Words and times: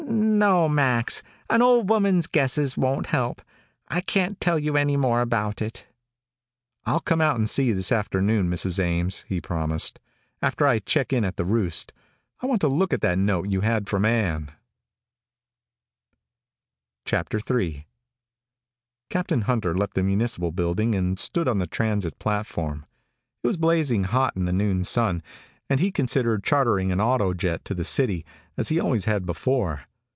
"No, 0.13 0.67
Max, 0.67 1.23
an 1.49 1.61
old 1.61 1.89
woman's 1.89 2.27
guesses 2.27 2.75
won't 2.75 3.07
help. 3.07 3.41
I 3.87 4.01
can't 4.01 4.41
tell 4.41 4.59
you 4.59 4.75
any 4.75 4.97
more 4.97 5.21
about 5.21 5.61
it." 5.61 5.87
"I'll 6.85 6.99
come 6.99 7.21
out 7.21 7.37
and 7.37 7.49
see 7.49 7.65
you 7.65 7.75
this 7.75 7.93
afternoon, 7.93 8.49
Mrs. 8.49 8.77
Ames," 8.77 9.23
he 9.29 9.39
promised, 9.39 9.99
"after 10.41 10.65
I 10.67 10.79
check 10.79 11.13
in 11.13 11.23
at 11.23 11.37
the 11.37 11.45
Roost. 11.45 11.93
I 12.41 12.47
want 12.47 12.59
to 12.61 12.67
look 12.67 12.91
at 12.93 12.99
that 13.01 13.17
note 13.19 13.49
you 13.51 13.61
had 13.61 13.87
from 13.87 14.03
Ann." 14.03 14.51
III 17.11 17.87
Captain 19.09 19.41
Hunter 19.41 19.77
left 19.77 19.93
the 19.93 20.03
municipal 20.03 20.51
building 20.51 20.93
and 20.93 21.17
stood 21.17 21.47
on 21.47 21.59
the 21.59 21.67
transit 21.67 22.19
platform. 22.19 22.85
It 23.43 23.47
was 23.47 23.55
blazing 23.57 24.03
hot 24.05 24.35
in 24.35 24.43
the 24.43 24.51
noon 24.53 24.83
sun, 24.83 25.23
and 25.69 25.79
he 25.79 25.89
considered 25.91 26.43
chartering 26.43 26.91
an 26.91 26.99
autojet 26.99 27.63
to 27.63 27.73
the 27.75 27.85
city, 27.85 28.25
as 28.57 28.67
he 28.67 28.77
always 28.79 29.05
had 29.05 29.25
before. 29.25 29.83